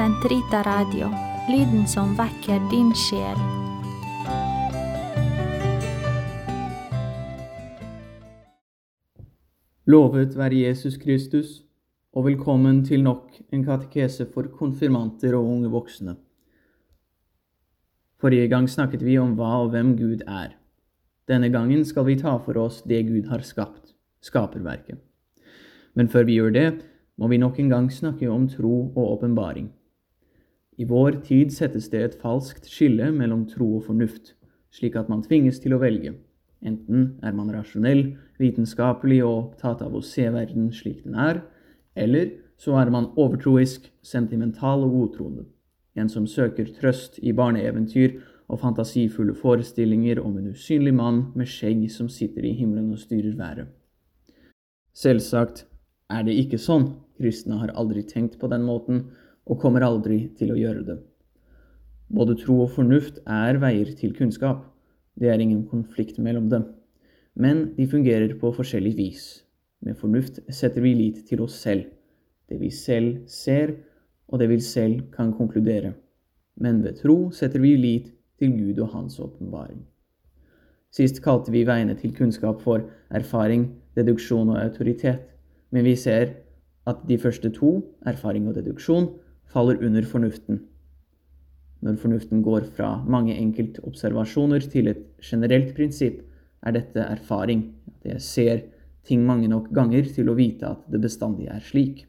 Sentrita 0.00 0.62
Radio, 0.64 1.10
lyden 1.52 1.82
som 1.84 2.14
vekker 2.16 2.62
din 2.70 2.88
sjel. 2.96 3.36
Lovet 9.84 10.38
være 10.40 10.62
Jesus 10.62 10.96
Kristus, 10.96 11.50
og 12.16 12.30
velkommen 12.30 12.78
til 12.86 13.04
nok 13.04 13.42
en 13.52 13.64
katekese 13.66 14.24
for 14.32 14.48
konfirmanter 14.48 15.36
og 15.36 15.44
unge 15.44 15.68
voksne. 15.68 16.14
Forrige 18.16 18.48
gang 18.48 18.70
snakket 18.72 19.04
vi 19.04 19.18
om 19.20 19.34
hva 19.36 19.50
og 19.66 19.74
hvem 19.74 19.90
Gud 19.98 20.24
er. 20.24 20.54
Denne 21.28 21.50
gangen 21.52 21.84
skal 21.84 22.06
vi 22.08 22.16
ta 22.22 22.38
for 22.38 22.56
oss 22.56 22.80
det 22.88 23.02
Gud 23.10 23.28
har 23.28 23.44
skapt, 23.44 23.92
skaperverket. 24.24 24.96
Men 25.92 26.08
før 26.08 26.24
vi 26.24 26.38
gjør 26.40 26.56
det, 26.56 26.70
må 27.20 27.28
vi 27.28 27.36
nok 27.36 27.60
en 27.60 27.68
gang 27.68 27.92
snakke 27.92 28.32
om 28.32 28.48
tro 28.48 28.94
og 28.96 29.04
åpenbaring. 29.18 29.68
I 30.80 30.86
vår 30.88 31.20
tid 31.26 31.52
settes 31.52 31.90
det 31.92 32.00
et 32.00 32.18
falskt 32.22 32.68
skille 32.70 33.10
mellom 33.12 33.44
tro 33.50 33.66
og 33.76 33.84
fornuft, 33.90 34.32
slik 34.72 34.96
at 34.96 35.10
man 35.12 35.20
tvinges 35.26 35.60
til 35.60 35.74
å 35.76 35.80
velge. 35.82 36.14
Enten 36.64 37.18
er 37.24 37.34
man 37.36 37.50
rasjonell, 37.52 38.14
vitenskapelig 38.40 39.18
og 39.26 39.34
opptatt 39.36 39.82
av 39.84 39.96
å 39.96 40.00
se 40.04 40.24
verden 40.32 40.70
slik 40.72 41.02
den 41.04 41.18
er, 41.20 41.42
eller 41.96 42.32
så 42.60 42.78
er 42.80 42.92
man 42.92 43.10
overtroisk, 43.20 43.90
sentimental 44.00 44.86
og 44.86 44.96
godtroende. 44.96 45.46
En 45.96 46.08
som 46.08 46.26
søker 46.28 46.68
trøst 46.76 47.18
i 47.20 47.32
barneeventyr 47.36 48.20
og 48.48 48.60
fantasifulle 48.62 49.34
forestillinger 49.36 50.20
om 50.22 50.38
en 50.38 50.52
usynlig 50.54 50.94
mann 50.96 51.26
med 51.36 51.48
skjegg 51.48 51.86
som 51.92 52.08
sitter 52.08 52.46
i 52.46 52.54
himmelen 52.56 52.92
og 52.94 53.02
styrer 53.02 53.36
været. 53.36 53.68
Selvsagt 54.96 55.66
er 56.10 56.24
det 56.26 56.36
ikke 56.40 56.60
sånn. 56.60 56.94
Kristne 57.20 57.60
har 57.60 57.72
aldri 57.76 58.02
tenkt 58.06 58.38
på 58.40 58.48
den 58.48 58.64
måten, 58.64 59.10
og 59.46 59.60
kommer 59.60 59.84
aldri 59.86 60.24
til 60.38 60.52
å 60.52 60.58
gjøre 60.58 60.84
det. 60.86 60.98
Både 62.10 62.34
tro 62.38 62.58
og 62.64 62.72
fornuft 62.74 63.20
er 63.30 63.60
veier 63.62 63.92
til 63.98 64.14
kunnskap. 64.16 64.64
Det 65.14 65.30
er 65.30 65.40
ingen 65.40 65.62
konflikt 65.70 66.18
mellom 66.18 66.48
dem. 66.50 66.66
Men 67.34 67.70
de 67.76 67.86
fungerer 67.88 68.34
på 68.40 68.50
forskjellig 68.56 68.96
vis. 68.98 69.24
Med 69.80 69.96
fornuft 69.96 70.40
setter 70.52 70.82
vi 70.84 70.94
lit 70.94 71.22
til 71.28 71.40
oss 71.44 71.54
selv, 71.62 71.86
det 72.50 72.58
vi 72.60 72.70
selv 72.74 73.22
ser, 73.30 73.76
og 74.28 74.42
det 74.42 74.50
vi 74.50 74.58
selv 74.60 75.06
kan 75.14 75.32
konkludere. 75.32 75.94
Men 76.60 76.82
ved 76.84 76.98
tro 77.00 77.30
setter 77.32 77.62
vi 77.62 77.76
lit 77.78 78.10
til 78.38 78.52
Gud 78.58 78.82
og 78.82 78.92
Hans 78.92 79.18
åpenbaring. 79.22 79.80
Sist 80.90 81.22
kalte 81.22 81.52
vi 81.54 81.62
veiene 81.66 81.94
til 81.94 82.12
kunnskap 82.16 82.62
for 82.62 82.82
erfaring, 83.14 83.68
deduksjon 83.94 84.50
og 84.50 84.58
autoritet, 84.58 85.22
men 85.70 85.86
vi 85.86 85.94
ser 85.96 86.34
at 86.90 87.02
de 87.08 87.18
første 87.18 87.50
to, 87.54 87.78
erfaring 88.06 88.48
og 88.48 88.56
deduksjon, 88.58 89.06
faller 89.50 89.80
under 89.84 90.06
fornuften. 90.06 90.62
Når 91.80 91.96
fornuften 92.02 92.42
går 92.44 92.66
fra 92.76 92.90
mange 93.08 93.34
enkeltobservasjoner 93.40 94.66
til 94.72 94.90
et 94.92 95.06
generelt 95.24 95.74
prinsipp, 95.76 96.20
er 96.62 96.76
dette 96.76 97.00
erfaring, 97.00 97.70
jeg 98.04 98.20
ser 98.20 98.62
ting 99.04 99.24
mange 99.24 99.48
nok 99.48 99.70
ganger 99.72 100.04
til 100.14 100.28
å 100.28 100.36
vite 100.36 100.68
at 100.68 100.84
det 100.92 101.00
bestandig 101.00 101.48
er 101.48 101.62
slik. 101.64 102.04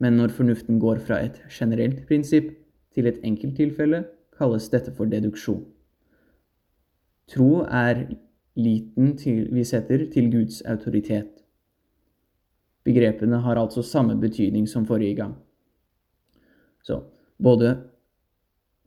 Men 0.00 0.16
når 0.18 0.32
fornuften 0.36 0.80
går 0.80 1.02
fra 1.04 1.20
et 1.22 1.38
generelt 1.52 2.06
prinsipp 2.08 2.50
til 2.94 3.06
et 3.10 3.20
enkelttilfelle, 3.24 4.04
kalles 4.38 4.68
dette 4.72 4.92
for 4.96 5.06
deduksjon. 5.10 5.62
Tro 7.30 7.64
er 7.64 8.06
liten 8.56 9.14
til, 9.20 9.46
vi 9.52 9.64
setter 9.64 10.08
til 10.12 10.30
Guds 10.32 10.62
autoritet. 10.68 11.44
Begrepene 12.84 13.40
har 13.44 13.60
altså 13.60 13.82
samme 13.82 14.16
betydning 14.20 14.66
som 14.68 14.84
forrige 14.86 15.16
gang. 15.22 15.34
Så 16.84 17.00
både 17.42 17.76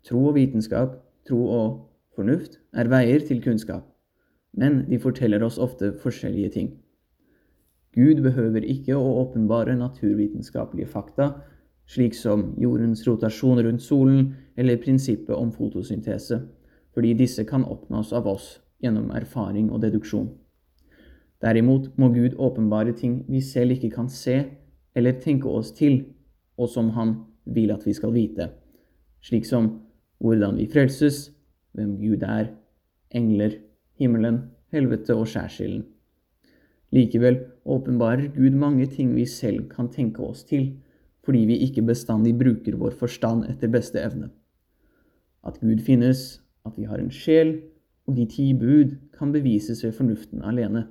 tro 0.06 0.28
og 0.30 0.38
vitenskap, 0.38 1.00
tro 1.28 1.40
og 1.52 1.70
fornuft, 2.16 2.60
er 2.74 2.90
veier 2.92 3.24
til 3.26 3.42
kunnskap, 3.44 3.84
men 4.54 4.84
de 4.90 5.00
forteller 5.02 5.44
oss 5.46 5.58
ofte 5.58 5.92
forskjellige 6.02 6.54
ting. 6.54 6.70
Gud 7.98 8.22
behøver 8.22 8.62
ikke 8.62 8.94
å 8.94 9.16
åpenbare 9.24 9.74
naturvitenskapelige 9.78 10.90
fakta, 10.92 11.32
slik 11.90 12.14
som 12.16 12.52
jordens 12.62 13.02
rotasjon 13.08 13.64
rundt 13.64 13.82
solen 13.82 14.36
eller 14.58 14.78
prinsippet 14.82 15.34
om 15.36 15.50
fotosyntese, 15.56 16.44
fordi 16.94 17.14
disse 17.18 17.46
kan 17.48 17.66
oppnås 17.66 18.14
av 18.14 18.28
oss 18.30 18.58
gjennom 18.84 19.10
erfaring 19.18 19.72
og 19.72 19.82
deduksjon. 19.82 20.30
Derimot 21.42 21.90
må 21.98 22.10
Gud 22.14 22.38
åpenbare 22.38 22.94
ting 22.98 23.24
vi 23.30 23.42
selv 23.42 23.78
ikke 23.78 23.94
kan 23.94 24.10
se 24.10 24.44
eller 24.98 25.18
tenke 25.22 25.50
oss 25.50 25.72
til, 25.72 26.04
og 26.58 26.70
som 26.70 26.90
Han 26.90 27.16
vil 27.54 27.72
at 27.74 27.86
vi 27.86 27.94
skal 27.94 28.14
vite, 28.16 28.50
slik 29.24 29.46
som 29.46 29.70
hvordan 30.24 30.58
vi 30.58 30.68
frelses, 30.72 31.28
hvem 31.78 31.98
Gud 32.02 32.24
er, 32.26 32.52
engler, 33.16 33.60
himmelen, 34.00 34.42
helvete 34.74 35.16
og 35.16 35.28
skjærsilden. 35.30 35.86
Likevel 36.96 37.40
åpenbarer 37.66 38.30
Gud 38.36 38.56
mange 38.56 38.86
ting 38.88 39.14
vi 39.16 39.26
selv 39.26 39.68
kan 39.70 39.90
tenke 39.92 40.24
oss 40.24 40.46
til, 40.48 40.72
fordi 41.26 41.44
vi 41.50 41.60
ikke 41.66 41.84
bestandig 41.84 42.38
bruker 42.40 42.78
vår 42.80 42.96
forstand 42.96 43.46
etter 43.52 43.72
beste 43.72 44.00
evne. 44.00 44.30
At 45.44 45.60
Gud 45.60 45.84
finnes, 45.84 46.40
at 46.66 46.78
vi 46.78 46.88
har 46.88 47.02
en 47.04 47.12
sjel, 47.12 47.58
og 48.08 48.16
de 48.16 48.26
ti 48.32 48.54
bud 48.56 48.96
kan 49.18 49.34
bevises 49.36 49.84
ved 49.84 49.92
fornuften 49.92 50.42
alene. 50.42 50.86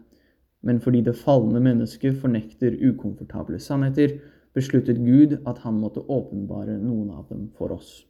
Men 0.62 0.80
fordi 0.80 1.00
det 1.00 1.16
falne 1.16 1.60
mennesket 1.60 2.18
fornekter 2.20 2.76
ukomfortable 2.90 3.58
sannheter, 3.58 4.18
besluttet 4.56 4.98
Gud 5.04 5.36
at 5.46 5.60
han 5.64 5.76
måtte 5.80 6.02
åpenbare 6.02 6.78
noen 6.80 7.10
av 7.12 7.28
dem 7.28 7.50
for 7.58 7.74
oss. 7.76 8.06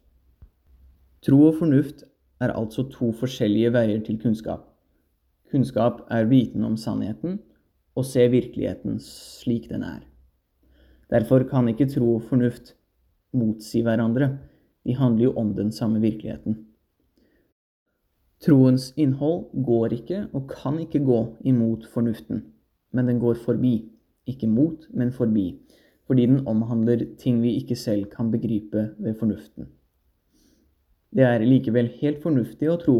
Tro 1.25 1.41
og 1.49 1.57
fornuft 1.59 2.05
er 2.41 2.53
altså 2.55 2.85
to 2.93 3.11
forskjellige 3.19 3.73
veier 3.75 4.03
til 4.05 4.19
kunnskap. 4.21 4.67
Kunnskap 5.51 6.05
er 6.11 6.29
viten 6.29 6.63
om 6.63 6.77
sannheten, 6.79 7.39
og 7.97 8.05
se 8.05 8.27
virkeligheten 8.29 8.99
slik 9.01 9.69
den 9.71 9.83
er. 9.83 10.03
Derfor 11.09 11.47
kan 11.49 11.67
ikke 11.71 11.87
tro 11.89 12.17
og 12.17 12.27
fornuft 12.29 12.75
motsi 13.33 13.81
hverandre, 13.81 14.37
de 14.85 14.95
handler 14.95 15.23
jo 15.23 15.33
om 15.39 15.53
den 15.55 15.71
samme 15.71 15.99
virkeligheten. 16.03 16.61
Troens 18.43 18.91
innhold 18.95 19.49
går 19.65 19.95
ikke 19.97 20.19
og 20.33 20.51
kan 20.51 20.77
ikke 20.79 21.01
gå 21.03 21.19
imot 21.49 21.87
fornuften, 21.93 22.43
men 22.93 23.07
den 23.07 23.19
går 23.19 23.39
forbi. 23.43 23.89
Ikke 24.27 24.47
mot, 24.47 24.83
men 24.93 25.11
forbi, 25.11 25.55
fordi 26.07 26.25
den 26.25 26.45
omhandler 26.47 27.03
ting 27.19 27.41
vi 27.43 27.57
ikke 27.59 27.75
selv 27.75 28.05
kan 28.11 28.31
begripe 28.31 28.89
ved 28.97 29.15
fornuften. 29.19 29.67
Det 31.15 31.23
er 31.23 31.43
likevel 31.43 31.89
helt 32.01 32.21
fornuftig 32.23 32.69
å 32.71 32.77
tro, 32.81 32.97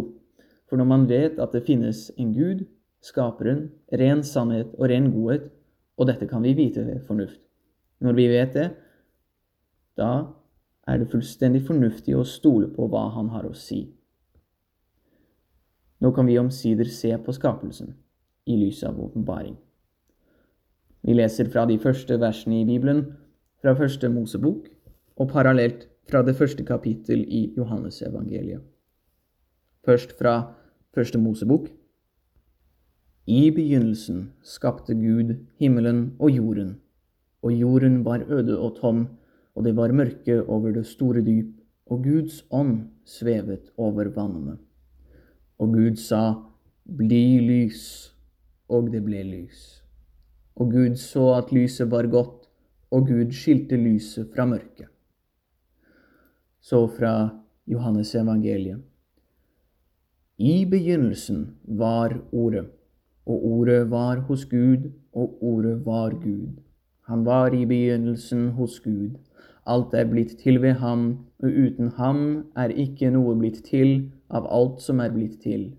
for 0.67 0.79
når 0.79 0.87
man 0.87 1.05
vet 1.09 1.39
at 1.39 1.53
det 1.55 1.65
finnes 1.67 2.07
en 2.19 2.33
Gud, 2.35 2.65
skaperen, 3.03 3.69
ren 3.93 4.23
sannhet 4.23 4.73
og 4.75 4.89
ren 4.91 5.11
godhet, 5.13 5.51
og 5.97 6.09
dette 6.09 6.27
kan 6.27 6.43
vi 6.43 6.55
vite 6.57 6.83
ved 6.85 7.03
fornuft. 7.07 7.39
Når 8.03 8.17
vi 8.17 8.27
vet 8.29 8.53
det, 8.53 8.67
da 9.97 10.11
er 10.87 10.99
det 10.99 11.09
fullstendig 11.11 11.63
fornuftig 11.67 12.15
å 12.15 12.25
stole 12.27 12.69
på 12.73 12.87
hva 12.91 13.07
han 13.15 13.31
har 13.33 13.47
å 13.47 13.55
si. 13.57 13.87
Nå 16.03 16.11
kan 16.13 16.27
vi 16.29 16.37
omsider 16.37 16.85
se 16.93 17.15
på 17.17 17.33
skapelsen 17.33 17.95
i 18.47 18.57
lys 18.59 18.83
av 18.85 18.99
åpenbaring. 19.01 19.55
Vi 21.07 21.13
leser 21.15 21.47
fra 21.47 21.63
de 21.63 21.77
første 21.79 22.17
versene 22.19 22.57
i 22.61 22.65
Bibelen, 22.67 23.05
fra 23.63 23.71
første 23.79 24.09
Mosebok, 24.11 24.65
og 25.15 25.29
parallelt 25.31 25.85
fra 26.11 26.19
det 26.21 26.33
første 26.35 26.65
kapittel 26.67 27.21
i 27.23 27.53
Johannesevangeliet. 27.57 28.59
Først 29.87 30.11
fra 30.19 30.33
første 30.91 31.17
Mosebok. 31.17 31.69
I 33.27 33.51
begynnelsen 33.55 34.33
skapte 34.43 34.97
Gud 34.99 35.31
himmelen 35.59 36.17
og 36.19 36.31
jorden, 36.31 36.75
og 37.41 37.55
jorden 37.55 38.03
var 38.05 38.27
øde 38.27 38.59
og 38.59 38.75
tom, 38.75 39.07
og 39.55 39.63
det 39.63 39.75
var 39.75 39.95
mørke 39.95 40.43
over 40.43 40.75
det 40.75 40.85
store 40.85 41.23
dyp, 41.23 41.55
og 41.85 42.03
Guds 42.03 42.43
ånd 42.51 42.81
svevet 43.05 43.71
over 43.77 44.11
vannene. 44.11 44.57
Og 45.59 45.73
Gud 45.73 45.95
sa, 45.95 46.33
Bli 46.83 47.39
lys, 47.39 48.13
og 48.67 48.91
det 48.91 49.05
ble 49.07 49.23
lys. 49.23 49.86
Og 50.57 50.71
Gud 50.73 50.95
så 50.97 51.29
at 51.37 51.51
lyset 51.53 51.91
var 51.91 52.09
godt, 52.09 52.47
og 52.91 53.07
Gud 53.07 53.31
skilte 53.31 53.77
lyset 53.77 54.29
fra 54.35 54.45
mørket. 54.45 54.89
Så 56.61 56.87
fra 56.87 57.29
Johannes 57.67 58.15
evangeliet. 58.15 58.81
I 60.37 60.65
begynnelsen 60.65 61.57
var 61.63 62.17
Ordet, 62.31 62.65
og 63.25 63.45
Ordet 63.45 63.91
var 63.91 64.19
hos 64.19 64.45
Gud, 64.45 64.91
og 65.13 65.43
Ordet 65.43 65.85
var 65.85 66.09
Gud. 66.09 66.57
Han 67.07 67.25
var 67.25 67.53
i 67.53 67.65
begynnelsen 67.65 68.49
hos 68.49 68.79
Gud. 68.79 69.15
Alt 69.65 69.93
er 69.93 70.05
blitt 70.05 70.37
til 70.39 70.61
ved 70.61 70.73
ham, 70.81 71.25
og 71.39 71.49
uten 71.49 71.87
ham 71.97 72.19
er 72.55 72.69
ikke 72.69 73.09
noe 73.11 73.35
blitt 73.39 73.63
til 73.65 74.11
av 74.29 74.47
alt 74.51 74.81
som 74.81 74.99
er 74.99 75.11
blitt 75.15 75.41
til. 75.43 75.73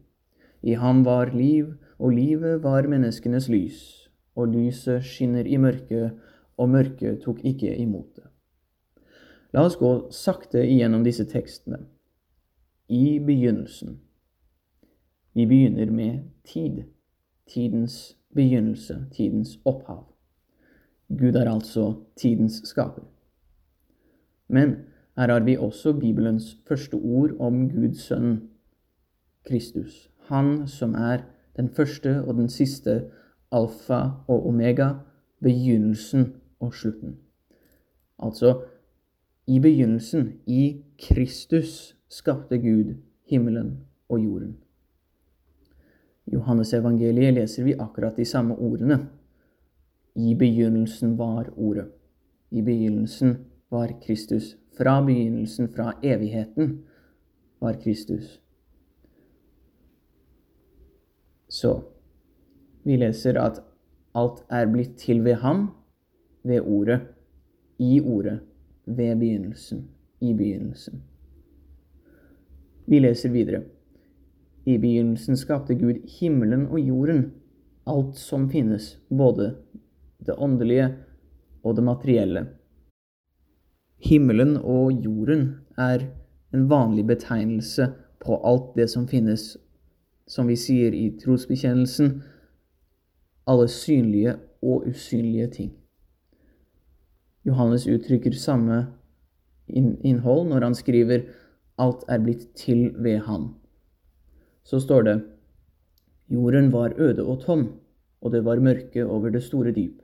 I 0.62 0.74
ham 0.74 1.04
var 1.04 1.30
liv, 1.34 1.74
og 1.98 2.10
livet 2.16 2.62
var 2.62 2.88
menneskenes 2.88 3.48
lys, 3.48 4.07
og 4.38 4.52
lyset 4.52 5.04
skinner 5.04 5.46
i 5.46 5.58
mørket, 5.58 6.14
og 6.58 6.70
mørket 6.70 7.22
tok 7.24 7.42
ikke 7.46 7.74
imot 7.76 8.16
det. 8.16 8.26
La 9.54 9.64
oss 9.64 9.78
gå 9.80 9.90
sakte 10.14 10.62
igjennom 10.62 11.04
disse 11.06 11.24
tekstene. 11.28 11.80
I 12.88 13.18
begynnelsen. 13.24 13.98
Vi 15.34 15.46
begynner 15.46 15.90
med 15.92 16.28
tid. 16.44 16.84
Tidens 17.48 18.16
begynnelse, 18.34 19.06
tidens 19.12 19.56
opphav. 19.64 20.04
Gud 21.08 21.36
er 21.36 21.48
altså 21.48 21.94
tidens 22.16 22.60
skaper. 22.68 23.06
Men 24.48 24.76
her 25.16 25.32
har 25.32 25.40
vi 25.40 25.56
også 25.56 25.92
Bibelens 25.92 26.56
første 26.68 26.94
ord 26.94 27.30
om 27.40 27.70
Guds 27.70 28.04
sønn, 28.04 28.50
Kristus. 29.48 30.10
Han 30.28 30.66
som 30.68 30.94
er 30.94 31.24
den 31.56 31.68
første 31.68 32.22
og 32.24 32.34
den 32.34 32.48
siste 32.48 33.10
alfa 33.52 34.00
og 34.28 34.46
omega, 34.48 34.88
begynnelsen 35.40 36.32
og 36.60 36.74
slutten. 36.74 37.16
Altså, 38.18 38.60
i 39.46 39.58
begynnelsen, 39.60 40.32
i 40.46 40.82
Kristus, 40.98 41.96
skapte 42.08 42.58
Gud 42.58 42.94
himmelen 43.30 43.78
og 44.08 44.24
jorden. 44.24 44.56
I 46.26 46.34
Johannes 46.34 46.74
evangeliet 46.74 47.34
leser 47.34 47.64
vi 47.64 47.76
akkurat 47.78 48.16
de 48.16 48.24
samme 48.24 48.56
ordene. 48.56 49.08
I 50.14 50.34
begynnelsen 50.34 51.18
var 51.18 51.48
Ordet. 51.56 51.86
I 52.50 52.62
begynnelsen 52.62 53.36
var 53.70 53.92
Kristus. 54.02 54.56
Fra 54.78 55.00
begynnelsen, 55.04 55.68
fra 55.68 55.92
evigheten, 56.02 56.84
var 57.60 57.72
Kristus. 57.72 58.40
Så 61.48 61.80
vi 62.88 62.96
leser 62.96 63.36
at 63.36 63.60
alt 64.16 64.40
er 64.48 64.68
blitt 64.72 64.94
til 64.96 65.20
ved 65.26 65.42
ham, 65.42 65.66
ved 66.42 66.64
ordet, 66.64 67.02
i 67.78 68.00
ordet, 68.00 68.38
ved 68.86 69.16
begynnelsen, 69.20 69.82
i 70.20 70.32
begynnelsen. 70.32 71.02
Vi 72.86 72.98
leser 72.98 73.30
videre. 73.30 73.60
I 74.64 74.78
begynnelsen 74.78 75.36
skapte 75.36 75.76
Gud 75.76 76.00
himmelen 76.20 76.66
og 76.66 76.80
jorden, 76.80 77.26
alt 77.86 78.16
som 78.16 78.48
finnes, 78.50 78.96
både 79.10 79.50
det 80.24 80.38
åndelige 80.38 80.88
og 81.62 81.76
det 81.76 81.84
materielle. 81.84 82.46
Himmelen 83.98 84.56
og 84.56 84.92
jorden 85.04 85.58
er 85.76 86.08
en 86.54 86.70
vanlig 86.70 87.04
betegnelse 87.06 87.92
på 88.24 88.40
alt 88.44 88.72
det 88.80 88.88
som 88.90 89.04
finnes, 89.08 89.58
som 90.26 90.48
vi 90.48 90.56
sier 90.56 90.96
i 90.96 91.10
trosbekjennelsen, 91.20 92.22
alle 93.48 93.68
synlige 93.68 94.36
og 94.62 94.86
usynlige 94.86 95.46
ting. 95.46 95.72
Johannes 97.46 97.86
uttrykker 97.88 98.34
samme 98.36 98.86
innhold 99.68 100.48
når 100.48 100.64
han 100.64 100.74
skriver 100.74 101.20
'alt 101.78 102.04
er 102.08 102.18
blitt 102.18 102.54
til 102.54 102.92
ved 102.98 103.18
ham'. 103.18 103.54
Så 104.64 104.80
står 104.80 105.02
det 105.02 105.22
'Jorden 106.30 106.72
var 106.72 106.92
øde 106.98 107.24
og 107.24 107.40
tom, 107.40 107.72
og 108.20 108.32
det 108.32 108.44
var 108.44 108.60
mørke 108.60 109.06
over 109.06 109.28
det 109.30 109.42
store 109.42 109.70
dyp'. 109.70 110.02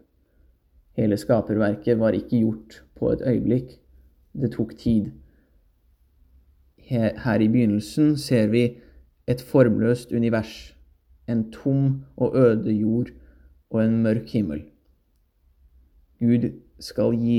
Hele 0.96 1.16
skaperverket 1.16 1.98
var 1.98 2.10
ikke 2.10 2.40
gjort 2.40 2.84
på 2.96 3.10
et 3.10 3.22
øyeblikk. 3.26 3.80
Det 4.32 4.52
tok 4.52 4.76
tid. 4.78 5.10
Her 6.76 7.40
i 7.40 7.48
begynnelsen 7.48 8.16
ser 8.16 8.46
vi 8.46 8.78
et 9.26 9.42
formløst 9.42 10.12
univers, 10.12 10.76
en 11.28 11.52
tom 11.52 12.04
og 12.16 12.36
øde 12.36 12.72
jord 12.72 13.10
og 13.74 13.82
en 13.82 13.98
mørk 14.04 14.30
himmel. 14.30 14.62
Gud 16.22 16.46
skal 16.78 17.16
gi 17.18 17.38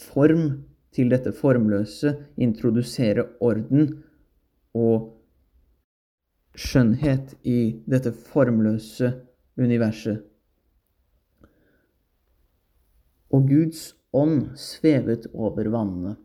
form 0.00 0.64
til 0.96 1.12
dette 1.12 1.32
formløse, 1.36 2.14
introdusere 2.40 3.26
orden 3.44 3.90
og 4.74 5.12
skjønnhet 6.58 7.36
i 7.44 7.58
dette 7.86 8.14
formløse 8.32 9.12
universet. 9.60 10.24
Og 13.28 13.44
Guds 13.50 13.92
ånd 14.16 14.56
svevet 14.56 15.28
over 15.34 15.68
vannene. 15.68 16.16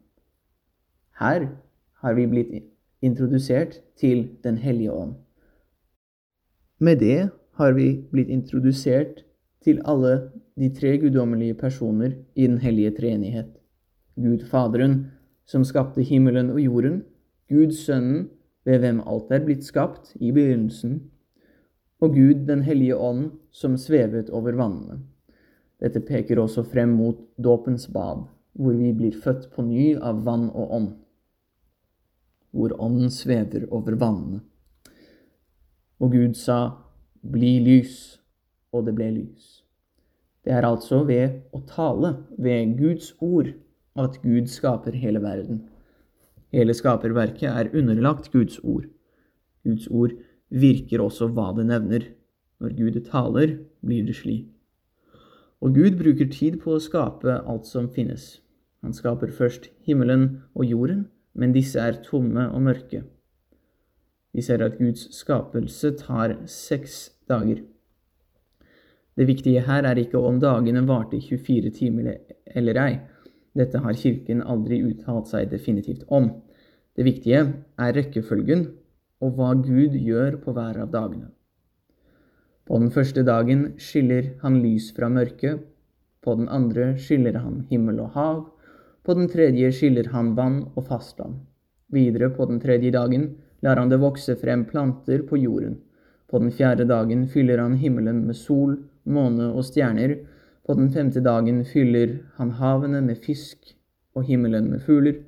Her 1.19 1.49
har 2.01 2.15
vi 2.15 2.25
blitt 2.31 2.53
introdusert 3.03 3.81
til 3.99 4.29
Den 4.43 4.57
hellige 4.57 4.91
ånd. 4.91 5.17
Med 6.79 6.99
det 7.03 7.29
har 7.59 7.75
vi 7.75 7.89
blitt 8.11 8.31
introdusert 8.31 9.25
til 9.63 9.81
alle 9.85 10.29
de 10.59 10.69
tre 10.69 10.97
guddommelige 11.01 11.57
personer 11.57 12.17
i 12.35 12.47
den 12.47 12.59
hellige 12.61 12.91
treenighet. 12.99 13.49
Gud 14.15 14.45
Faderen, 14.49 15.11
som 15.45 15.63
skapte 15.65 16.03
himmelen 16.05 16.51
og 16.53 16.61
jorden, 16.61 17.01
Gud 17.49 17.71
Sønnen, 17.71 18.29
ved 18.65 18.79
hvem 18.79 19.01
alt 19.07 19.31
er 19.31 19.43
blitt 19.43 19.65
skapt 19.65 20.13
i 20.15 20.31
begynnelsen, 20.31 21.01
og 21.99 22.13
Gud 22.15 22.45
Den 22.47 22.61
hellige 22.61 22.97
ånd, 22.97 23.31
som 23.51 23.77
svevet 23.77 24.29
over 24.29 24.51
vannene. 24.51 24.99
Dette 25.79 25.99
peker 25.99 26.39
også 26.39 26.63
frem 26.63 26.89
mot 26.95 27.19
dåpens 27.43 27.87
bad, 27.87 28.25
hvor 28.53 28.73
vi 28.73 28.93
blir 28.93 29.15
født 29.15 29.49
på 29.55 29.63
ny 29.65 29.95
av 29.95 30.23
vann 30.25 30.49
og 30.49 30.71
ånd. 30.71 30.89
Hvor 32.51 32.75
ånden 32.79 33.09
svever 33.11 33.65
over 33.71 33.95
vannene. 33.95 34.41
Og 35.99 36.11
Gud 36.11 36.35
sa, 36.35 36.75
bli 37.23 37.57
lys, 37.63 38.19
og 38.73 38.87
det 38.87 38.95
ble 38.97 39.09
lys. 39.13 39.61
Det 40.43 40.51
er 40.51 40.65
altså 40.67 41.03
ved 41.07 41.39
å 41.55 41.61
tale, 41.69 42.17
ved 42.37 42.75
Guds 42.79 43.13
ord, 43.23 43.53
at 43.95 44.17
Gud 44.23 44.49
skaper 44.51 44.97
hele 44.97 45.21
verden. 45.23 45.61
Hele 46.53 46.73
skaperverket 46.75 47.49
er 47.49 47.71
underlagt 47.73 48.31
Guds 48.33 48.59
ord. 48.63 48.89
Guds 49.63 49.87
ord 49.87 50.17
virker 50.49 51.01
også 51.01 51.29
hva 51.33 51.51
det 51.57 51.65
nevner. 51.69 52.09
Når 52.61 52.75
Gud 52.77 52.99
taler, 53.07 53.57
blir 53.81 54.05
det 54.05 54.17
slik. 54.19 54.49
Og 55.63 55.73
Gud 55.75 55.97
bruker 55.97 56.27
tid 56.27 56.59
på 56.59 56.75
å 56.75 56.83
skape 56.83 57.39
alt 57.47 57.65
som 57.69 57.87
finnes. 57.89 58.41
Han 58.83 58.93
skaper 58.93 59.31
først 59.31 59.69
himmelen 59.87 60.43
og 60.53 60.67
jorden, 60.67 61.05
men 61.33 61.55
disse 61.55 61.79
er 61.79 62.01
tomme 62.03 62.49
og 62.51 62.65
mørke. 62.67 63.05
Vi 64.33 64.41
ser 64.43 64.63
at 64.65 64.77
Guds 64.77 65.07
skapelse 65.15 65.93
tar 66.01 66.35
seks 66.49 67.13
dager. 67.29 67.63
Det 69.17 69.27
viktige 69.29 69.61
her 69.67 69.85
er 69.85 69.99
ikke 70.01 70.17
om 70.17 70.39
dagene 70.41 70.81
varte 70.87 71.19
24 71.21 71.73
timer 71.75 72.15
eller 72.55 72.79
ei. 72.81 72.93
Dette 73.53 73.81
har 73.83 73.93
Kirken 73.93 74.41
aldri 74.41 74.81
uttalt 74.81 75.29
seg 75.29 75.51
definitivt 75.51 76.07
om. 76.09 76.31
Det 76.97 77.05
viktige 77.05 77.43
er 77.77 77.93
rekkefølgen 77.93 78.65
og 79.23 79.37
hva 79.37 79.53
Gud 79.57 79.93
gjør 79.97 80.39
på 80.41 80.53
hver 80.55 80.81
av 80.81 80.89
dagene. 80.93 81.29
På 82.65 82.79
den 82.79 82.91
første 82.95 83.23
dagen 83.27 83.73
skiller 83.77 84.33
han 84.41 84.61
lys 84.63 84.89
fra 84.95 85.09
mørke, 85.11 85.57
på 86.23 86.35
den 86.39 86.47
andre 86.47 86.93
skiller 86.97 87.37
han 87.43 87.65
himmel 87.69 87.99
og 88.05 88.13
hav, 88.17 88.43
på 89.03 89.15
den 89.17 89.27
tredje 89.27 89.71
skiller 89.75 90.09
han 90.13 90.31
vann 90.37 90.61
og 90.73 90.85
fastland. 90.87 91.41
Videre 91.91 92.29
på 92.33 92.47
den 92.49 92.61
tredje 92.63 92.93
dagen 92.95 93.33
lar 93.61 93.77
han 93.77 93.91
det 93.91 93.99
vokse 94.01 94.35
frem 94.39 94.63
planter 94.69 95.25
på 95.27 95.37
jorden. 95.41 95.81
På 96.33 96.39
den 96.41 96.49
fjerde 96.51 96.87
dagen 96.89 97.27
fyller 97.29 97.59
han 97.61 97.75
himmelen 97.77 98.23
med 98.25 98.33
sol, 98.33 98.79
måne 99.05 99.51
og 99.53 99.67
stjerner. 99.67 100.15
På 100.65 100.73
den 100.73 100.89
femte 100.89 101.21
dagen 101.21 101.59
fyller 101.69 102.15
han 102.39 102.55
havene 102.57 103.03
med 103.05 103.21
fisk 103.21 103.75
og 104.17 104.25
himmelen 104.25 104.71
med 104.71 104.81
fugler. 104.81 105.19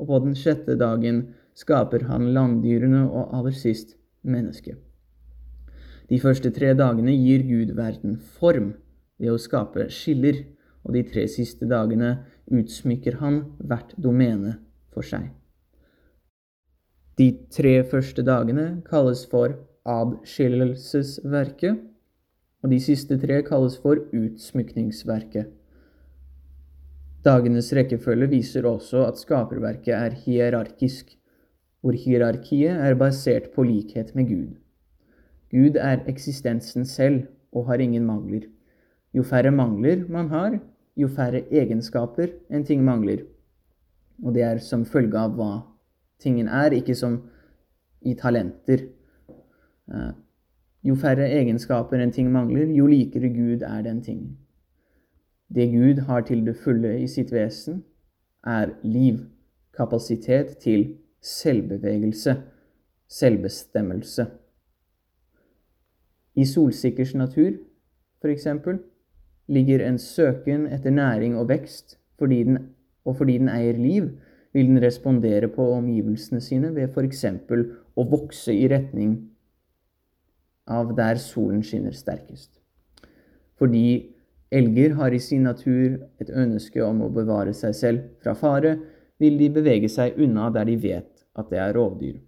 Og 0.00 0.08
på 0.08 0.22
den 0.24 0.32
sjette 0.32 0.78
dagen 0.80 1.26
skaper 1.52 2.08
han 2.08 2.30
landdyrene 2.32 3.04
og 3.10 3.36
aller 3.36 3.52
sist 3.52 3.98
mennesket. 4.24 4.80
De 6.08 6.16
første 6.24 6.48
tre 6.56 6.72
dagene 6.72 7.12
gir 7.12 7.44
Gud 7.44 7.76
verden 7.76 8.16
form 8.40 8.72
ved 9.20 9.34
å 9.34 9.38
skape 9.38 9.90
skiller, 9.92 10.46
og 10.88 10.96
de 10.96 11.04
tre 11.04 11.28
siste 11.28 11.68
dagene 11.68 12.14
utsmykker 12.48 13.20
han 13.20 13.42
hvert 13.60 13.92
domene 14.00 14.56
for 14.88 15.04
seg. 15.04 15.28
De 17.20 17.34
tre 17.52 17.82
første 17.84 18.24
dagene 18.24 18.78
kalles 18.88 19.28
for 19.28 19.60
adskillelsesverket, 19.90 21.80
og 22.60 22.70
de 22.72 22.78
siste 22.82 23.16
tre 23.20 23.40
kalles 23.46 23.78
for 23.80 24.02
utsmykningsverket. 24.16 25.48
Dagenes 27.24 27.68
rekkefølge 27.76 28.30
viser 28.32 28.68
også 28.68 29.02
at 29.04 29.18
skaperverket 29.20 29.92
er 29.96 30.16
hierarkisk, 30.22 31.16
hvor 31.80 31.96
hierarkiet 31.96 32.76
er 32.80 32.96
basert 33.00 33.50
på 33.54 33.64
likhet 33.64 34.14
med 34.16 34.28
Gud. 34.28 34.54
Gud 35.50 35.76
er 35.80 36.04
eksistensen 36.08 36.84
selv 36.86 37.26
og 37.52 37.66
har 37.66 37.82
ingen 37.82 38.06
mangler. 38.06 38.46
Jo 39.12 39.22
færre 39.26 39.50
mangler 39.50 40.04
man 40.08 40.28
har, 40.28 40.58
jo 40.96 41.08
færre 41.08 41.42
egenskaper 41.50 42.32
en 42.50 42.64
ting 42.64 42.84
mangler. 42.84 43.24
Og 44.22 44.34
det 44.34 44.42
er 44.46 44.58
som 44.62 44.84
følge 44.84 45.18
av 45.18 45.34
hva 45.36 45.52
tingen 46.20 46.48
er, 46.48 46.76
ikke 46.76 46.94
som 46.94 47.22
i 48.00 48.14
talenter. 48.14 48.86
Eh, 49.94 50.12
jo 50.84 50.94
færre 50.94 51.28
egenskaper 51.28 52.00
en 52.00 52.12
ting 52.12 52.30
mangler, 52.32 52.70
jo 52.72 52.86
likere 52.86 53.28
Gud 53.28 53.62
er 53.66 53.82
den 53.82 54.02
tingen. 54.02 54.38
Det 55.54 55.70
Gud 55.72 56.00
har 56.06 56.20
til 56.20 56.46
det 56.46 56.56
fulle 56.56 56.94
i 57.00 57.06
sitt 57.06 57.32
vesen, 57.32 57.84
er 58.46 58.70
liv, 58.82 59.18
kapasitet 59.76 60.56
til 60.62 60.96
selvbevegelse, 61.20 62.36
selvbestemmelse. 63.08 64.26
I 66.34 66.44
solsikkers 66.44 67.14
natur, 67.14 67.58
f.eks., 68.22 68.46
ligger 69.46 69.82
en 69.88 69.98
søken 69.98 70.66
etter 70.66 70.90
næring 70.90 71.36
og 71.36 71.48
vekst, 71.48 71.98
fordi 72.18 72.44
den, 72.44 72.58
og 73.04 73.16
fordi 73.16 73.38
den 73.38 73.48
eier 73.48 73.76
liv, 73.76 74.10
vil 74.52 74.66
den 74.66 74.82
respondere 74.82 75.48
på 75.48 75.72
omgivelsene 75.72 76.40
sine 76.40 76.74
ved 76.74 76.88
f.eks. 76.94 77.24
å 77.96 78.06
vokse 78.10 78.54
i 78.54 78.68
retning 78.70 79.29
av 80.70 80.94
der 80.96 81.18
solen 81.20 81.62
skinner 81.66 81.94
sterkest. 81.96 82.54
Fordi 83.58 84.14
elger 84.50 84.94
har 84.98 85.12
i 85.12 85.20
sin 85.22 85.44
natur 85.46 85.98
et 86.22 86.30
ønske 86.30 86.82
om 86.84 87.02
å 87.04 87.12
bevare 87.12 87.52
seg 87.54 87.76
selv 87.76 88.08
fra 88.22 88.34
fare, 88.38 88.78
vil 89.20 89.36
de 89.38 89.50
bevege 89.52 89.90
seg 89.92 90.16
unna 90.16 90.48
der 90.54 90.70
de 90.70 90.76
vet 90.80 91.24
at 91.36 91.50
det 91.50 91.60
er 91.60 91.74
rovdyr. 91.76 92.18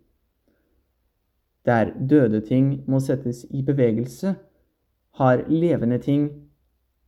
Der 1.64 1.92
døde 1.94 2.42
ting 2.44 2.82
må 2.90 3.00
settes 3.00 3.44
i 3.50 3.62
bevegelse, 3.62 4.34
har 5.20 5.44
levende 5.48 5.98
ting 6.02 6.28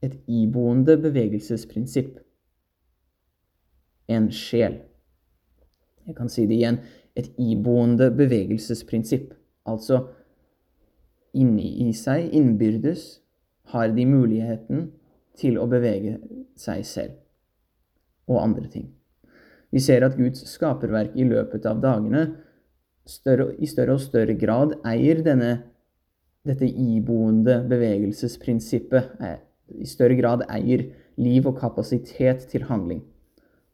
et 0.04 0.16
iboende 0.28 0.96
bevegelsesprinsipp. 1.00 2.18
En 4.08 4.28
sjel. 4.30 4.76
Jeg 6.06 6.16
kan 6.16 6.28
si 6.28 6.44
det 6.46 6.58
igjen 6.58 6.78
et 7.16 7.30
iboende 7.40 8.10
bevegelsesprinsipp. 8.12 9.32
Altså 9.66 10.02
inni 11.34 11.88
i 11.88 11.92
seg, 11.96 12.30
innbyrdes, 12.32 13.20
har 13.72 13.90
de 13.96 14.06
muligheten 14.06 14.88
til 15.38 15.58
å 15.58 15.66
bevege 15.70 16.18
seg 16.58 16.84
selv 16.86 17.20
og 18.30 18.40
andre 18.40 18.68
ting. 18.70 18.88
Vi 19.74 19.82
ser 19.82 20.04
at 20.06 20.16
Guds 20.16 20.44
skaperverk 20.48 21.16
i 21.18 21.26
løpet 21.26 21.66
av 21.66 21.80
dagene 21.82 22.28
større, 23.08 23.50
i 23.58 23.66
større 23.66 23.96
og 23.96 24.04
større 24.04 24.36
grad 24.38 24.76
eier 24.86 25.20
denne, 25.26 25.56
dette 26.44 26.68
iboende 26.68 27.58
bevegelsesprinsippet. 27.68 29.16
I 29.74 29.88
større 29.88 30.16
grad 30.18 30.44
eier 30.52 30.86
liv 31.20 31.48
og 31.48 31.58
kapasitet 31.58 32.46
til 32.50 32.66
handling. 32.68 33.02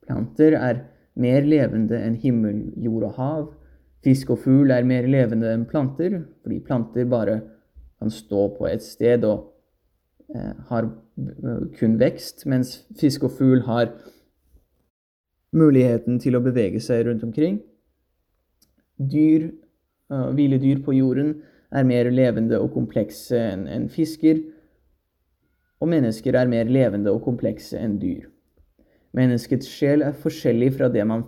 Planter 0.07 0.57
er 0.59 0.85
mer 1.21 1.45
levende 1.47 1.99
enn 2.01 2.17
himmel, 2.23 2.63
jord 2.81 3.09
og 3.11 3.17
hav. 3.19 3.47
Fisk 4.05 4.31
og 4.33 4.41
fugl 4.45 4.73
er 4.73 4.87
mer 4.89 5.09
levende 5.11 5.51
enn 5.53 5.67
planter, 5.69 6.23
fordi 6.41 6.61
planter 6.65 7.09
bare 7.09 7.41
kan 8.01 8.13
stå 8.13 8.47
på 8.57 8.69
et 8.71 8.85
sted 8.85 9.27
og 9.29 9.51
eh, 10.35 10.55
har 10.71 10.89
kun 11.77 11.99
vekst, 12.01 12.47
mens 12.49 12.79
fisk 12.97 13.27
og 13.29 13.35
fugl 13.37 13.67
har 13.67 13.93
muligheten 15.53 16.21
til 16.23 16.39
å 16.39 16.45
bevege 16.45 16.81
seg 16.83 17.05
rundt 17.07 17.25
omkring. 17.27 17.59
Dyr, 19.01 19.51
uh, 20.13 20.31
hviledyr 20.37 20.83
på 20.85 20.95
jorden, 20.95 21.41
er 21.71 21.87
mer 21.87 22.11
levende 22.11 22.59
og 22.59 22.73
komplekse 22.75 23.39
enn 23.39 23.67
en 23.71 23.89
fisker. 23.91 24.41
Og 25.81 25.91
mennesker 25.91 26.37
er 26.37 26.51
mer 26.51 26.71
levende 26.71 27.13
og 27.15 27.23
komplekse 27.25 27.79
enn 27.79 27.99
dyr. 28.03 28.27
Menneskets 29.17 29.69
sjel 29.71 30.05
er 30.07 30.17
forskjellig 30.19 30.73
fra 30.77 30.91
det 30.93 31.07
man 31.07 31.25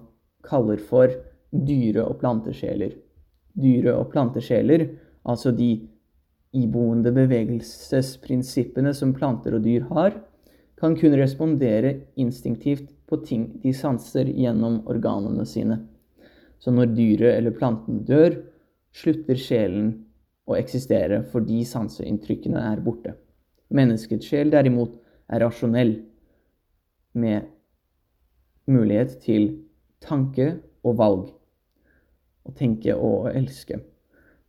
kaller 0.47 0.83
for 0.83 1.15
dyre- 1.53 2.05
og 2.09 2.19
plantesjeler. 2.21 2.97
Dyre- 3.53 3.97
og 3.99 4.11
plantesjeler, 4.13 4.87
altså 5.25 5.53
de 5.53 5.89
iboende 6.53 7.13
bevegelsesprinsippene 7.13 8.93
som 8.95 9.15
planter 9.15 9.57
og 9.57 9.65
dyr 9.65 9.87
har, 9.93 10.17
kan 10.77 10.97
kun 10.99 11.15
respondere 11.15 11.95
instinktivt 12.19 12.91
på 13.07 13.21
ting 13.25 13.61
de 13.63 13.73
sanser 13.73 14.27
gjennom 14.27 14.81
organene 14.91 15.45
sine. 15.47 15.79
Så 16.59 16.73
når 16.75 16.95
dyret 16.97 17.37
eller 17.37 17.55
planten 17.55 18.03
dør, 18.07 18.41
slutter 18.93 19.39
sjelen 19.39 19.93
å 20.49 20.57
eksistere 20.59 21.23
fordi 21.33 21.63
sanseinntrykkene 21.69 22.61
er 22.73 22.83
borte. 22.85 23.15
Menneskets 23.73 24.29
sjel 24.29 24.51
derimot 24.53 24.99
er 25.33 25.45
rasjonell, 25.47 25.95
med 27.13 27.45
mulighet 28.73 29.19
til 29.21 29.51
tanke 30.01 30.47
og 30.81 30.97
valg. 30.97 31.27
Å 32.43 32.53
tenke 32.59 32.95
og 32.97 33.29
å 33.29 33.33
elske. 33.33 33.81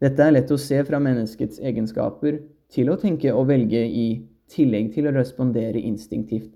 Dette 0.02 0.26
er 0.26 0.34
lett 0.36 0.52
å 0.52 0.60
se 0.60 0.82
fra 0.84 1.00
menneskets 1.00 1.62
egenskaper 1.64 2.42
til 2.74 2.90
å 2.90 2.98
tenke 3.00 3.32
og 3.34 3.48
velge 3.52 3.84
i 3.86 4.08
tillegg 4.52 4.92
til 4.96 5.08
å 5.08 5.16
respondere 5.16 5.80
instinktivt. 5.80 6.52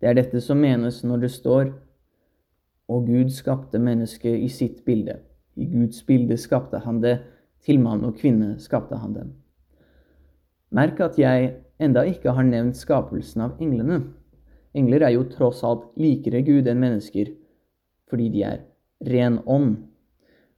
Det 0.00 0.08
er 0.10 0.16
dette 0.18 0.40
som 0.44 0.60
menes 0.60 1.02
når 1.04 1.24
det 1.24 1.32
står 1.34 1.72
og 2.92 3.08
Gud 3.08 3.32
skapte 3.34 3.80
mennesket 3.82 4.38
i 4.38 4.48
sitt 4.52 4.84
bilde. 4.86 5.18
I 5.56 5.66
Guds 5.70 6.02
bilde 6.06 6.36
skapte 6.38 6.78
han 6.84 7.00
det, 7.02 7.18
til 7.66 7.80
mann 7.82 8.04
og 8.06 8.18
kvinne 8.20 8.54
skapte 8.62 8.98
han 9.00 9.14
dem. 9.16 9.32
Merk 10.70 11.00
at 11.02 11.18
jeg 11.18 11.48
enda 11.82 12.04
ikke 12.06 12.34
har 12.36 12.46
nevnt 12.46 12.78
skapelsen 12.78 13.42
av 13.42 13.60
englene. 13.62 14.02
Engler 14.76 15.06
er 15.08 15.14
jo 15.16 15.24
tross 15.32 15.64
alt 15.66 15.88
likere 15.98 16.44
Gud 16.46 16.68
enn 16.68 16.82
mennesker, 16.82 17.32
fordi 18.06 18.28
de 18.34 18.44
er 18.46 18.60
ren 19.08 19.40
ånd. 19.46 19.80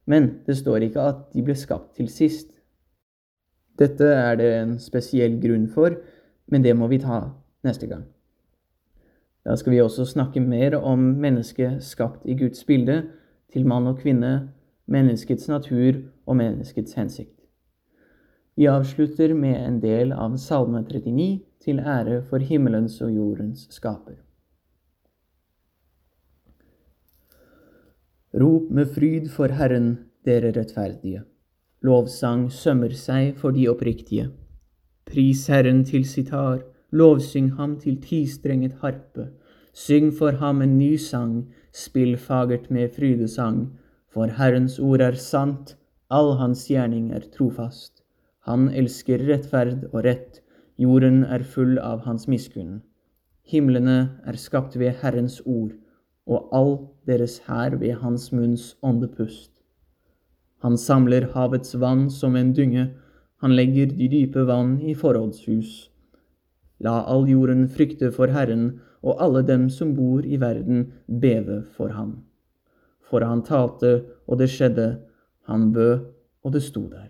Men 0.09 0.39
det 0.47 0.57
står 0.57 0.87
ikke 0.87 1.05
at 1.05 1.25
de 1.35 1.43
ble 1.45 1.55
skapt 1.57 1.93
til 1.99 2.09
sist. 2.09 2.49
Dette 3.79 4.07
er 4.09 4.39
det 4.39 4.49
en 4.57 4.77
spesiell 4.81 5.37
grunn 5.39 5.67
for, 5.71 5.93
men 6.49 6.65
det 6.65 6.73
må 6.75 6.89
vi 6.91 6.99
ta 6.99 7.27
neste 7.63 7.87
gang. 7.87 8.07
Da 9.45 9.55
skal 9.55 9.73
vi 9.73 9.81
også 9.81 10.05
snakke 10.09 10.41
mer 10.43 10.75
om 10.77 10.99
mennesket 11.21 11.83
skapt 11.85 12.25
i 12.25 12.35
Guds 12.37 12.65
bilde, 12.67 13.03
til 13.49 13.65
mann 13.65 13.87
og 13.89 13.97
kvinne, 14.03 14.51
menneskets 14.85 15.47
natur 15.49 16.01
og 16.29 16.37
menneskets 16.37 16.93
hensikt. 16.93 17.39
Vi 18.59 18.67
avslutter 18.69 19.33
med 19.33 19.55
en 19.57 19.79
del 19.81 20.11
av 20.13 20.35
Salme 20.37 20.83
39 20.83 21.39
til 21.63 21.79
ære 21.79 22.21
for 22.29 22.43
himmelens 22.43 22.99
og 23.01 23.13
jordens 23.15 23.67
skaper. 23.73 24.19
Rop 28.33 28.69
med 28.69 28.91
fryd 28.93 29.29
for 29.33 29.49
Herren, 29.57 30.05
dere 30.25 30.51
rettferdige. 30.53 31.23
Lovsang 31.81 32.51
sømmer 32.53 32.93
seg 32.93 33.39
for 33.41 33.55
de 33.55 33.63
oppriktige. 33.71 34.27
Pris 35.09 35.47
Herren 35.49 35.81
til 35.83 36.05
sitar, 36.05 36.59
lovsyng 36.91 37.55
ham 37.57 37.79
til 37.81 37.97
tistrenget 38.03 38.75
harpe. 38.83 39.31
Syng 39.73 40.11
for 40.13 40.37
ham 40.37 40.61
en 40.61 40.77
ny 40.77 40.95
sang, 41.01 41.47
spill 41.73 42.17
fagert 42.17 42.69
med 42.69 42.93
frydesang. 42.93 43.71
For 44.13 44.29
Herrens 44.37 44.77
ord 44.79 45.01
er 45.01 45.17
sant, 45.17 45.75
all 46.11 46.35
hans 46.37 46.67
gjerning 46.69 47.09
er 47.13 47.25
trofast. 47.33 48.03
Han 48.45 48.69
elsker 48.69 49.25
rettferd 49.25 49.89
og 49.91 50.03
rett, 50.05 50.43
Jorden 50.77 51.23
er 51.25 51.41
full 51.43 51.79
av 51.81 52.05
hans 52.05 52.27
miskunn. 52.29 52.83
Himlene 53.43 54.21
er 54.23 54.37
skapt 54.37 54.77
ved 54.79 55.01
Herrens 55.01 55.41
ord, 55.45 55.73
og 56.29 56.49
all 56.53 56.75
deres 57.09 57.39
hær 57.47 57.75
ved 57.81 57.97
hans 58.03 58.29
munns 58.31 58.75
åndepust. 58.85 59.51
Han 60.61 60.77
samler 60.77 61.31
havets 61.33 61.73
vann 61.81 62.09
som 62.13 62.35
en 62.35 62.53
dynge, 62.53 62.89
han 63.41 63.55
legger 63.55 63.89
de 63.95 64.09
dype 64.11 64.43
vann 64.47 64.77
i 64.83 64.93
forrådshus. 64.93 65.89
La 66.83 66.99
all 67.11 67.27
jorden 67.27 67.67
frykte 67.71 68.11
for 68.15 68.31
Herren, 68.35 68.79
og 69.01 69.21
alle 69.23 69.41
dem 69.47 69.69
som 69.71 69.93
bor 69.95 70.25
i 70.27 70.39
verden, 70.39 70.91
beve 71.07 71.63
for 71.75 71.95
ham. 71.95 72.25
For 73.09 73.23
han 73.23 73.43
talte, 73.47 74.03
og 74.27 74.39
det 74.39 74.49
skjedde, 74.51 74.99
han 75.47 75.71
bød, 75.73 76.05
og 76.43 76.53
det 76.53 76.63
sto 76.63 76.83
der. 76.91 77.09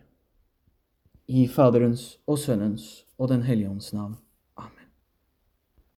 I 1.28 1.48
Faderens 1.48 2.20
og 2.28 2.40
Sønnens 2.40 3.06
og 3.18 3.30
Den 3.30 3.42
hellige 3.42 3.70
ånds 3.70 3.94
navn. 3.94 4.16